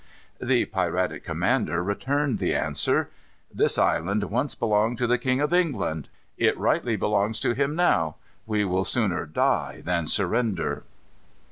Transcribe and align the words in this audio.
The 0.41 0.65
piratic 0.65 1.23
commander 1.23 1.83
returned 1.83 2.39
the 2.39 2.55
answer. 2.55 3.11
"This 3.53 3.77
island 3.77 4.23
once 4.23 4.55
belonged 4.55 4.97
to 4.97 5.05
the 5.05 5.19
King 5.19 5.41
of 5.41 5.53
England. 5.53 6.09
It 6.39 6.57
rightly 6.57 6.95
belongs 6.95 7.39
to 7.41 7.53
him 7.53 7.75
now. 7.75 8.15
We 8.47 8.65
will 8.65 8.83
sooner 8.83 9.27
die 9.27 9.81
than 9.85 10.07
surrender." 10.07 10.85